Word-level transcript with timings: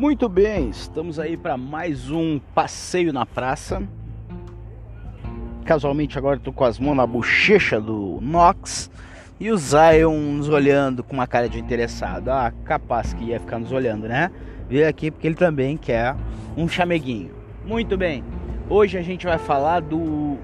Muito 0.00 0.30
bem, 0.30 0.70
estamos 0.70 1.18
aí 1.18 1.36
para 1.36 1.58
mais 1.58 2.10
um 2.10 2.40
passeio 2.54 3.12
na 3.12 3.26
praça. 3.26 3.82
Casualmente 5.62 6.16
agora 6.16 6.38
estou 6.38 6.54
com 6.54 6.64
as 6.64 6.78
mãos 6.78 6.94
na 6.94 7.06
bochecha 7.06 7.78
do 7.78 8.18
Nox 8.22 8.90
e 9.38 9.50
o 9.50 9.58
Zion 9.58 10.16
nos 10.16 10.48
olhando 10.48 11.04
com 11.04 11.12
uma 11.12 11.26
cara 11.26 11.50
de 11.50 11.60
interessado. 11.60 12.30
Ah, 12.30 12.50
capaz 12.64 13.12
que 13.12 13.24
ia 13.24 13.38
ficar 13.38 13.58
nos 13.58 13.72
olhando, 13.72 14.08
né? 14.08 14.30
Veio 14.70 14.88
aqui 14.88 15.10
porque 15.10 15.26
ele 15.26 15.34
também 15.34 15.76
quer 15.76 16.16
um 16.56 16.66
chameguinho. 16.66 17.34
Muito 17.66 17.94
bem, 17.98 18.24
hoje 18.70 18.96
a 18.96 19.02
gente 19.02 19.26
vai 19.26 19.36
falar 19.36 19.80
do 19.80 20.38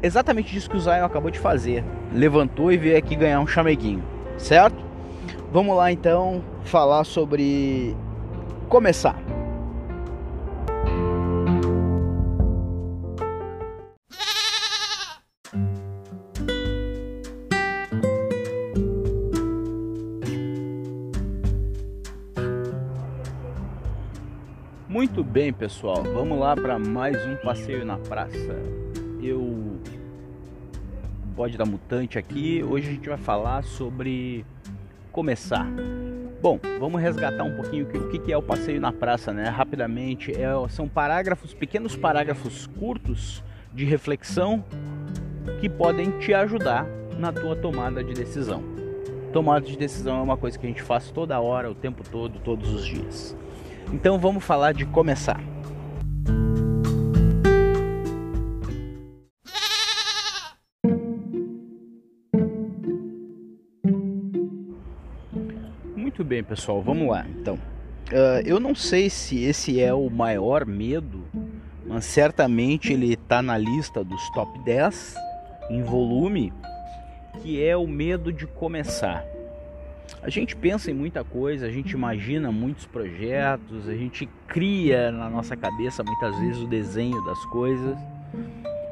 exatamente 0.00 0.52
disso 0.52 0.70
que 0.70 0.76
o 0.76 0.80
Zion 0.80 1.04
acabou 1.04 1.32
de 1.32 1.38
fazer. 1.40 1.84
Levantou 2.12 2.70
e 2.70 2.76
veio 2.76 2.96
aqui 2.96 3.16
ganhar 3.16 3.40
um 3.40 3.46
chameguinho, 3.48 4.04
certo? 4.38 4.84
Vamos 5.52 5.76
lá 5.76 5.90
então 5.90 6.44
falar 6.62 7.02
sobre 7.02 7.96
começar. 8.70 9.20
Muito 24.88 25.24
bem, 25.24 25.52
pessoal. 25.52 26.04
Vamos 26.04 26.38
lá 26.38 26.54
para 26.54 26.78
mais 26.78 27.16
um 27.26 27.34
passeio 27.36 27.84
na 27.84 27.98
praça. 27.98 28.56
Eu 29.20 29.80
pode 31.34 31.58
dar 31.58 31.66
mutante 31.66 32.18
aqui. 32.18 32.62
Hoje 32.62 32.88
a 32.88 32.92
gente 32.92 33.08
vai 33.08 33.18
falar 33.18 33.64
sobre 33.64 34.44
começar. 35.10 35.66
Bom, 36.42 36.58
vamos 36.78 37.02
resgatar 37.02 37.44
um 37.44 37.54
pouquinho 37.54 37.84
o 37.84 38.08
que 38.08 38.32
é 38.32 38.36
o 38.36 38.40
passeio 38.40 38.80
na 38.80 38.90
praça, 38.90 39.30
né? 39.30 39.50
Rapidamente, 39.50 40.32
é, 40.32 40.48
são 40.70 40.88
parágrafos, 40.88 41.52
pequenos 41.52 41.94
parágrafos 41.94 42.66
curtos 42.78 43.44
de 43.74 43.84
reflexão 43.84 44.64
que 45.60 45.68
podem 45.68 46.10
te 46.18 46.32
ajudar 46.32 46.86
na 47.18 47.30
tua 47.30 47.54
tomada 47.54 48.02
de 48.02 48.14
decisão. 48.14 48.62
Tomada 49.34 49.66
de 49.66 49.76
decisão 49.76 50.18
é 50.18 50.22
uma 50.22 50.38
coisa 50.38 50.58
que 50.58 50.64
a 50.64 50.68
gente 50.70 50.82
faz 50.82 51.10
toda 51.10 51.38
hora, 51.38 51.70
o 51.70 51.74
tempo 51.74 52.02
todo, 52.10 52.38
todos 52.38 52.72
os 52.72 52.86
dias. 52.86 53.36
Então 53.92 54.18
vamos 54.18 54.42
falar 54.42 54.72
de 54.72 54.86
começar. 54.86 55.49
Bem, 66.30 66.44
pessoal, 66.44 66.80
vamos 66.80 67.08
lá. 67.08 67.26
Então, 67.28 67.56
uh, 67.56 68.40
eu 68.46 68.60
não 68.60 68.72
sei 68.72 69.10
se 69.10 69.42
esse 69.42 69.80
é 69.80 69.92
o 69.92 70.08
maior 70.08 70.64
medo, 70.64 71.24
mas 71.84 72.04
certamente 72.04 72.92
ele 72.92 73.14
está 73.14 73.42
na 73.42 73.58
lista 73.58 74.04
dos 74.04 74.30
top 74.30 74.56
10 74.60 75.16
em 75.70 75.82
volume, 75.82 76.52
que 77.42 77.60
é 77.60 77.76
o 77.76 77.84
medo 77.84 78.32
de 78.32 78.46
começar. 78.46 79.24
A 80.22 80.30
gente 80.30 80.54
pensa 80.54 80.88
em 80.92 80.94
muita 80.94 81.24
coisa, 81.24 81.66
a 81.66 81.70
gente 81.70 81.94
imagina 81.94 82.52
muitos 82.52 82.86
projetos, 82.86 83.88
a 83.88 83.94
gente 83.96 84.28
cria 84.46 85.10
na 85.10 85.28
nossa 85.28 85.56
cabeça 85.56 86.04
muitas 86.04 86.38
vezes 86.38 86.58
o 86.62 86.68
desenho 86.68 87.20
das 87.24 87.44
coisas, 87.46 87.98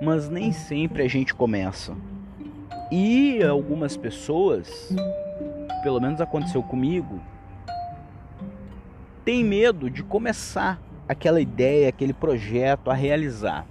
mas 0.00 0.30
nem 0.30 0.52
sempre 0.52 1.02
a 1.02 1.08
gente 1.08 1.34
começa. 1.34 1.94
E 2.90 3.42
algumas 3.42 3.94
pessoas 3.94 4.90
pelo 5.82 6.00
menos 6.00 6.20
aconteceu 6.20 6.62
comigo, 6.62 7.20
tem 9.24 9.42
medo 9.44 9.90
de 9.90 10.02
começar 10.02 10.80
aquela 11.08 11.40
ideia, 11.40 11.88
aquele 11.88 12.12
projeto 12.12 12.90
a 12.90 12.94
realizar. 12.94 13.66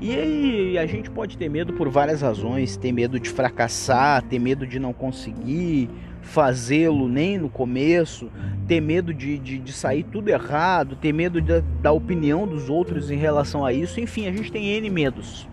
E 0.00 0.16
aí 0.16 0.78
a 0.78 0.86
gente 0.86 1.10
pode 1.10 1.38
ter 1.38 1.48
medo 1.48 1.74
por 1.74 1.88
várias 1.88 2.22
razões, 2.22 2.76
ter 2.76 2.90
medo 2.90 3.20
de 3.20 3.30
fracassar, 3.30 4.22
ter 4.22 4.38
medo 4.38 4.66
de 4.66 4.78
não 4.78 4.92
conseguir 4.92 5.88
fazê-lo 6.22 7.08
nem 7.08 7.38
no 7.38 7.48
começo, 7.48 8.30
ter 8.66 8.80
medo 8.80 9.12
de, 9.12 9.38
de, 9.38 9.58
de 9.58 9.72
sair 9.72 10.04
tudo 10.04 10.28
errado, 10.28 10.96
ter 10.96 11.12
medo 11.12 11.40
da 11.80 11.92
opinião 11.92 12.46
dos 12.46 12.70
outros 12.70 13.10
em 13.10 13.16
relação 13.16 13.64
a 13.64 13.72
isso, 13.72 14.00
enfim, 14.00 14.26
a 14.26 14.32
gente 14.32 14.50
tem 14.50 14.66
N 14.76 14.88
medos. 14.88 15.48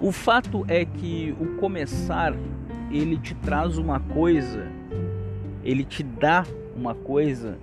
O 0.00 0.12
fato 0.12 0.64
é 0.68 0.84
que 0.84 1.34
o 1.40 1.56
começar 1.56 2.34
ele 2.90 3.16
te 3.16 3.34
traz 3.36 3.78
uma 3.78 4.00
coisa, 4.00 4.66
ele 5.62 5.84
te 5.84 6.02
dá 6.02 6.44
uma 6.74 6.94
coisa 6.94 7.56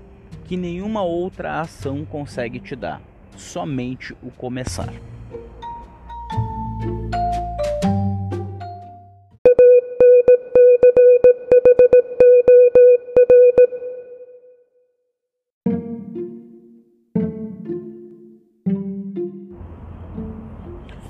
que 0.46 0.56
nenhuma 0.56 1.04
outra 1.04 1.60
ação 1.60 2.06
consegue 2.06 2.60
te 2.60 2.76
dar, 2.76 3.02
somente 3.36 4.16
o 4.24 4.32
começar. 4.32 4.94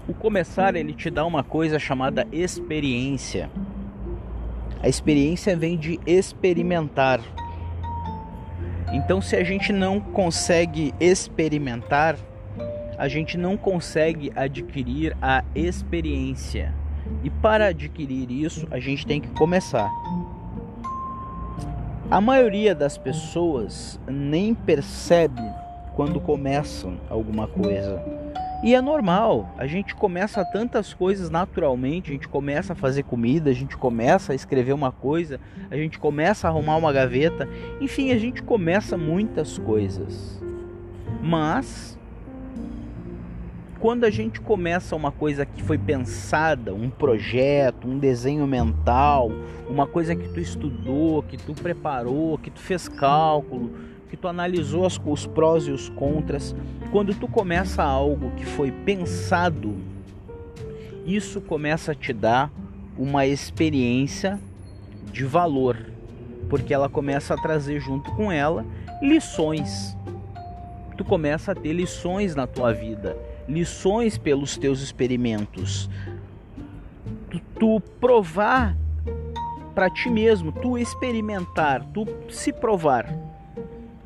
O 0.07 0.13
começar 0.15 0.75
ele 0.75 0.93
te 0.93 1.11
dá 1.11 1.23
uma 1.23 1.43
coisa 1.43 1.77
chamada 1.77 2.27
experiência. 2.31 3.51
A 4.81 4.87
experiência 4.87 5.55
vem 5.55 5.77
de 5.77 5.99
experimentar. 6.05 7.19
Então, 8.93 9.21
se 9.21 9.35
a 9.35 9.43
gente 9.43 9.73
não 9.73 9.99
consegue 9.99 10.93
experimentar, 10.99 12.15
a 12.97 13.07
gente 13.07 13.37
não 13.37 13.57
consegue 13.57 14.31
adquirir 14.35 15.15
a 15.21 15.43
experiência. 15.53 16.73
E 17.23 17.29
para 17.29 17.67
adquirir 17.67 18.31
isso, 18.31 18.67
a 18.71 18.79
gente 18.79 19.05
tem 19.05 19.19
que 19.21 19.29
começar. 19.29 19.89
A 22.09 22.21
maioria 22.21 22.73
das 22.73 22.97
pessoas 22.97 23.99
nem 24.07 24.55
percebe 24.55 25.41
quando 25.95 26.21
começam 26.21 26.97
alguma 27.09 27.47
coisa. 27.47 28.01
E 28.63 28.73
é 28.73 28.81
normal, 28.81 29.53
a 29.55 29.67
gente 29.67 29.93
começa 29.95 30.43
tantas 30.43 30.91
coisas 30.91 31.29
naturalmente, 31.29 32.09
a 32.09 32.13
gente 32.13 32.27
começa 32.27 32.73
a 32.73 32.75
fazer 32.75 33.03
comida, 33.03 33.51
a 33.51 33.53
gente 33.53 33.77
começa 33.77 34.31
a 34.31 34.35
escrever 34.35 34.73
uma 34.73 34.91
coisa, 34.91 35.39
a 35.69 35.77
gente 35.77 35.99
começa 35.99 36.47
a 36.47 36.49
arrumar 36.49 36.75
uma 36.75 36.91
gaveta, 36.91 37.47
enfim, 37.79 38.11
a 38.11 38.17
gente 38.17 38.41
começa 38.41 38.97
muitas 38.97 39.59
coisas. 39.59 40.41
Mas 41.21 41.97
quando 43.79 44.05
a 44.05 44.09
gente 44.09 44.41
começa 44.41 44.95
uma 44.95 45.11
coisa 45.11 45.45
que 45.45 45.61
foi 45.61 45.77
pensada, 45.77 46.73
um 46.73 46.89
projeto, 46.89 47.87
um 47.87 47.99
desenho 47.99 48.47
mental, 48.47 49.31
uma 49.69 49.85
coisa 49.85 50.15
que 50.15 50.27
tu 50.29 50.39
estudou, 50.39 51.21
que 51.21 51.37
tu 51.37 51.53
preparou, 51.53 52.39
que 52.39 52.49
tu 52.49 52.59
fez 52.59 52.89
cálculo, 52.89 53.71
que 54.09 54.17
tu 54.17 54.27
analisou 54.27 54.85
as, 54.85 54.99
os 55.05 55.25
prós 55.25 55.67
e 55.67 55.71
os 55.71 55.89
contras, 55.89 56.55
quando 56.91 57.13
tu 57.13 57.27
começa 57.27 57.83
algo 57.83 58.31
que 58.31 58.45
foi 58.45 58.71
pensado, 58.71 59.75
isso 61.05 61.41
começa 61.41 61.91
a 61.91 61.95
te 61.95 62.13
dar 62.13 62.51
uma 62.97 63.25
experiência 63.25 64.39
de 65.11 65.23
valor, 65.23 65.77
porque 66.49 66.73
ela 66.73 66.89
começa 66.89 67.33
a 67.33 67.37
trazer 67.37 67.79
junto 67.79 68.11
com 68.11 68.31
ela 68.31 68.65
lições. 69.01 69.95
Tu 70.97 71.05
começa 71.05 71.51
a 71.51 71.55
ter 71.55 71.73
lições 71.73 72.35
na 72.35 72.47
tua 72.47 72.73
vida, 72.73 73.17
lições 73.47 74.17
pelos 74.17 74.57
teus 74.57 74.81
experimentos. 74.81 75.89
Tu, 77.29 77.39
tu 77.59 77.79
provar 77.99 78.75
para 79.75 79.89
ti 79.91 80.09
mesmo, 80.09 80.51
tu 80.51 80.77
experimentar, 80.77 81.85
tu 81.93 82.05
se 82.29 82.51
provar 82.51 83.26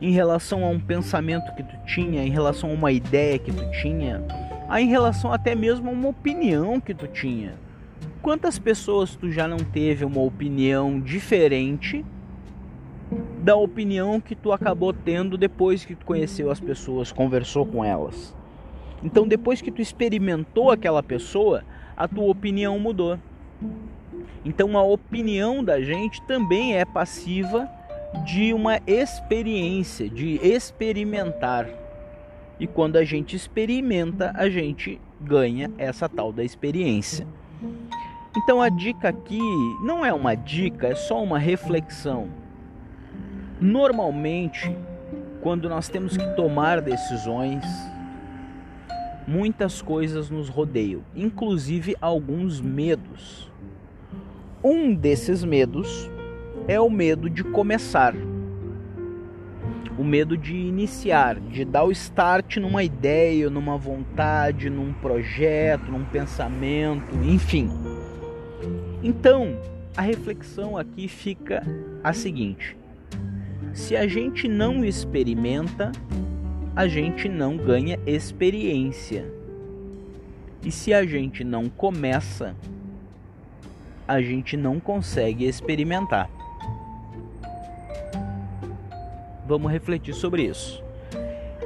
em 0.01 0.12
relação 0.12 0.65
a 0.65 0.69
um 0.69 0.80
pensamento 0.80 1.53
que 1.53 1.62
tu 1.62 1.75
tinha, 1.86 2.24
em 2.24 2.31
relação 2.31 2.71
a 2.71 2.74
uma 2.74 2.92
ideia 2.92 3.38
que 3.38 3.51
tu 3.51 3.71
tinha, 3.80 4.24
a 4.68 4.81
em 4.81 4.88
relação 4.88 5.31
até 5.31 5.53
mesmo 5.53 5.89
a 5.89 5.94
uma 5.94 6.09
opinião 6.09 6.81
que 6.81 6.94
tu 6.94 7.07
tinha. 7.07 7.53
Quantas 8.21 8.57
pessoas 8.57 9.15
tu 9.15 9.31
já 9.31 9.48
não 9.48 9.57
teve 9.57 10.03
uma 10.03 10.21
opinião 10.21 11.00
diferente 11.00 12.03
da 13.44 13.56
opinião 13.56 14.19
que 14.19 14.36
tu 14.36 14.51
acabou 14.51 14.92
tendo 14.92 15.38
depois 15.38 15.86
que 15.86 15.95
tu 15.95 16.06
conheceu 16.06 16.50
as 16.50 16.59
pessoas, 16.59 17.12
conversou 17.12 17.65
com 17.65 17.86
elas? 17.86 18.36
Então, 19.04 19.27
depois 19.27 19.62
que 19.62 19.71
tu 19.71 19.81
experimentou 19.81 20.71
aquela 20.71 21.01
pessoa, 21.01 21.63
a 21.97 22.07
tua 22.07 22.25
opinião 22.25 22.77
mudou. 22.80 23.18
Então, 24.45 24.77
a 24.77 24.83
opinião 24.83 25.63
da 25.63 25.81
gente 25.81 26.21
também 26.24 26.77
é 26.77 26.86
passiva 26.86 27.69
de 28.25 28.53
uma 28.53 28.79
experiência, 28.85 30.09
de 30.09 30.35
experimentar. 30.45 31.67
E 32.59 32.67
quando 32.67 32.97
a 32.97 33.03
gente 33.03 33.35
experimenta, 33.35 34.31
a 34.35 34.49
gente 34.49 34.99
ganha 35.19 35.71
essa 35.77 36.07
tal 36.07 36.31
da 36.31 36.43
experiência. 36.43 37.25
Então 38.37 38.61
a 38.61 38.69
dica 38.69 39.09
aqui 39.09 39.41
não 39.83 40.05
é 40.05 40.13
uma 40.13 40.35
dica, 40.35 40.87
é 40.87 40.95
só 40.95 41.21
uma 41.21 41.39
reflexão. 41.39 42.29
Normalmente, 43.59 44.75
quando 45.41 45.67
nós 45.67 45.89
temos 45.89 46.15
que 46.15 46.27
tomar 46.35 46.81
decisões, 46.81 47.63
muitas 49.27 49.81
coisas 49.81 50.29
nos 50.29 50.49
rodeiam, 50.49 51.01
inclusive 51.15 51.95
alguns 51.99 52.61
medos. 52.61 53.51
Um 54.63 54.93
desses 54.93 55.43
medos 55.43 56.09
é 56.68 56.80
o 56.80 56.89
medo 56.89 57.30
de 57.30 57.44
começar, 57.44 58.13
o 59.98 60.03
medo 60.03 60.38
de 60.38 60.56
iniciar, 60.56 61.39
de 61.39 61.65
dar 61.65 61.83
o 61.83 61.92
start 61.92 62.57
numa 62.57 62.83
ideia, 62.83 63.50
numa 63.50 63.77
vontade, 63.77 64.69
num 64.69 64.94
projeto, 64.94 65.92
num 65.92 66.06
pensamento, 66.06 67.15
enfim. 67.24 67.69
Então, 69.03 69.57
a 69.95 70.01
reflexão 70.01 70.77
aqui 70.77 71.07
fica 71.07 71.63
a 72.03 72.13
seguinte: 72.13 72.77
se 73.74 73.95
a 73.95 74.07
gente 74.07 74.47
não 74.47 74.83
experimenta, 74.83 75.92
a 76.75 76.88
gente 76.88 77.27
não 77.27 77.57
ganha 77.57 78.00
experiência. 78.06 79.25
E 80.63 80.71
se 80.71 80.94
a 80.94 81.06
gente 81.06 81.44
não 81.44 81.69
começa, 81.69 82.56
a 84.07 84.21
gente 84.21 84.56
não 84.56 84.80
consegue 84.80 85.45
experimentar. 85.45 86.40
Vamos 89.47 89.71
refletir 89.71 90.13
sobre 90.13 90.43
isso. 90.43 90.83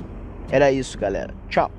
Era 0.51 0.71
isso, 0.71 0.99
galera. 0.99 1.33
Tchau. 1.49 1.71